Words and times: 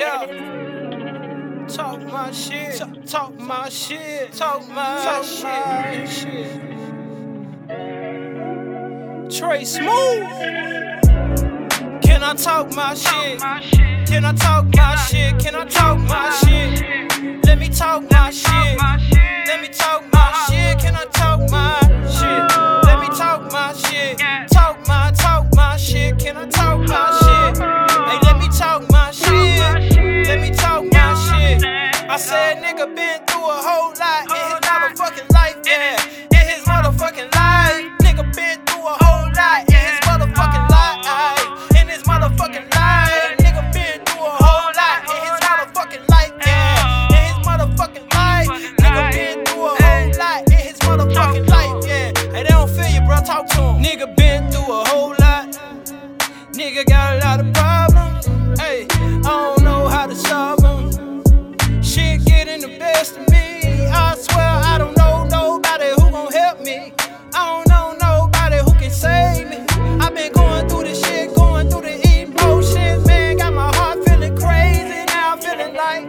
Yeah. 0.00 1.66
Talk 1.68 2.00
my 2.10 2.30
shit. 2.30 2.76
Talk, 2.76 3.04
talk 3.04 3.38
my 3.38 3.68
shit. 3.68 4.32
Talk 4.32 4.66
my, 4.66 5.04
talk 5.04 5.24
shit. 5.24 5.42
my 5.42 6.06
shit. 6.06 6.62
Tre'Smooth. 9.28 10.24
Can 12.02 12.22
I 12.22 12.34
talk 12.34 12.74
my 12.74 12.94
shit? 12.94 13.40
Can 14.08 14.24
I 14.24 14.32
talk 14.32 14.74
my 14.74 14.96
shit? 14.96 15.38
Can 15.38 15.54
I 15.54 15.66
talk 15.66 15.98
my 15.98 16.30
shit? 16.30 17.44
Let 17.44 17.58
me 17.58 17.68
talk 17.68 18.10
my 18.10 18.30
shit. 18.30 18.78
Let 19.46 19.60
me 19.60 19.68
talk 19.68 20.09
nigga 32.60 32.86
been 32.94 33.18
through 33.26 33.48
a 33.48 33.58
whole 33.66 33.92
lot 33.98 34.28
in 34.28 34.36
his 34.36 34.60
motherfucking 34.68 35.32
life, 35.32 35.56
yeah. 35.64 35.96
In 36.36 36.44
his 36.48 36.64
motherfucking 36.64 37.34
life. 37.34 37.86
Nigga 38.04 38.24
been 38.36 38.58
through 38.66 38.86
a 38.86 38.94
whole 39.00 39.28
lot 39.32 39.64
in 39.68 39.80
his 39.88 40.00
motherfucking 40.04 40.68
life. 40.68 41.00
In 41.80 41.88
his 41.88 42.02
motherfucking 42.04 42.68
life. 42.74 43.36
Nigga 43.40 43.62
been 43.72 44.04
through 44.04 44.26
a 44.26 44.36
whole 44.44 44.70
lot 44.76 45.00
in 45.08 45.20
his 45.26 45.40
motherfucking 45.46 46.04
life, 46.08 46.32
yeah. 46.46 47.16
In 47.16 47.22
his 47.28 47.38
motherfucking 47.46 48.06
life. 48.14 48.48
Nigga 48.82 49.02
been 49.12 49.44
through 49.46 49.66
a 49.66 49.74
whole 49.82 50.10
lot 50.18 50.40
in 50.52 50.58
his 50.58 50.78
motherfucking 50.80 51.48
life, 51.48 51.84
yeah. 51.86 52.12
Hey, 52.32 52.42
they 52.42 52.48
don't 52.50 52.70
feel 52.70 52.88
you, 52.88 53.00
bro. 53.06 53.16
Talk 53.20 53.46
to 53.48 53.60
him. 53.60 53.82
Nigga 53.82 54.14
been 54.16 54.50
through 54.50 54.72
a 54.80 54.84
whole 54.88 55.14
lot. 55.18 55.46
Nigga 56.52 56.84
got 56.86 57.16
a 57.16 57.18
lot 57.24 57.40
of 57.40 57.52
problems. 57.54 57.69
Help 66.50 66.64
me. 66.64 66.92
I 67.32 67.62
don't 67.64 67.68
know 67.68 67.96
nobody 68.00 68.58
who 68.58 68.72
can 68.78 68.90
save 68.90 69.48
me. 69.48 69.58
I've 70.02 70.14
been 70.14 70.32
going 70.32 70.68
through 70.68 70.84
the 70.84 70.94
shit, 70.94 71.34
going 71.34 71.70
through 71.70 71.82
the 71.82 72.22
emotions, 72.22 73.06
man. 73.06 73.36
Got 73.36 73.54
my 73.54 73.72
heart 73.76 73.98
feeling 74.04 74.36
crazy 74.36 75.04
now, 75.06 75.36
feeling 75.36 75.74
like 75.76 76.04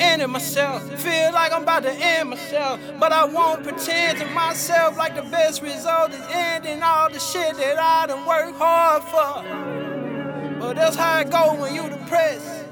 ending 0.00 0.30
myself. 0.30 0.82
Feel 1.00 1.32
like 1.32 1.52
I'm 1.52 1.64
about 1.64 1.82
to 1.82 1.92
end 1.92 2.30
myself, 2.30 2.78
but 3.00 3.10
I 3.12 3.24
won't 3.24 3.64
pretend 3.64 4.18
to 4.18 4.26
myself 4.26 4.96
like 4.96 5.16
the 5.16 5.22
best 5.22 5.62
result 5.62 6.12
is 6.12 6.24
ending 6.30 6.82
all 6.82 7.10
the 7.10 7.18
shit 7.18 7.56
that 7.56 7.76
I 7.78 8.06
done 8.06 8.24
worked 8.26 8.56
hard 8.56 9.02
for. 9.12 10.60
But 10.60 10.74
that's 10.74 10.96
how 10.96 11.20
it 11.20 11.30
go 11.30 11.54
when 11.60 11.74
you 11.74 11.88
depressed. 11.88 12.66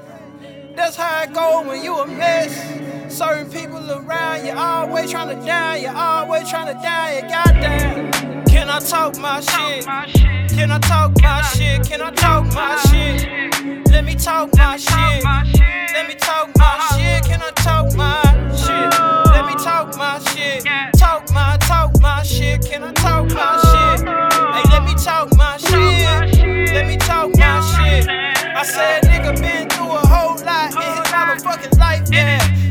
That's 0.75 0.95
how 0.95 1.23
it 1.23 1.33
go 1.33 1.67
when 1.67 1.83
you 1.83 1.93
a 1.99 2.07
mess. 2.07 2.52
Certain 3.13 3.47
people 3.47 3.91
around 3.91 4.43
you 4.43 4.53
always 4.53 5.11
trying 5.11 5.37
to 5.39 5.45
down 5.45 5.79
you, 5.79 5.87
always 5.89 6.49
trying 6.49 6.65
to 6.65 6.73
down 6.81 7.13
you. 7.13 7.21
Goddamn. 7.21 8.43
Can 8.45 8.69
I 8.71 8.79
talk 8.79 9.19
my 9.19 9.39
shit? 9.39 9.85
Can 10.49 10.71
I 10.71 10.79
talk 10.79 11.13
my 11.21 11.43
shit? 11.53 11.87
Can 11.87 12.01
I 12.01 12.09
talk 12.09 12.51
my 12.55 12.75
shit? 12.89 13.87
Let 13.91 14.03
me 14.03 14.15
talk 14.15 14.49
my 14.55 14.77
shit. 14.77 15.23
Let 15.23 16.07
me 16.07 16.15
talk 16.15 16.49
my 16.57 16.95
shit. 16.97 17.23
Can 17.23 17.43
I 17.43 17.51
talk 17.57 17.95
my 17.95 18.23
shit? 18.57 18.89
Let 19.31 19.45
me 19.45 19.63
talk 19.63 19.95
my 19.95 20.17
shit. 20.33 20.65
Talk 20.97 21.31
my, 21.31 21.57
talk 21.61 21.91
my 22.01 22.23
shit. 22.23 22.65
Can 22.65 22.83
I 22.83 22.93
talk 22.93 23.29
my 23.29 23.61
shit? 23.61 24.07
Hey, 24.09 24.63
let 24.71 24.83
me 24.83 24.95
talk 24.95 25.29
my 25.37 25.57
shit. 25.57 26.73
Let 26.73 26.87
me 26.87 26.97
talk 26.97 27.29
my 27.37 27.61
shit. 27.77 28.09
I 28.09 28.63
said, 28.63 29.03
nigga 29.03 29.39
been 29.39 29.69
through 29.69 29.91
a 29.91 30.07
whole 30.07 30.43
lot 30.43 30.73
in 30.73 30.81
his 30.81 31.11
motherfucking 31.11 31.77
life, 31.77 32.09
yeah. 32.11 32.62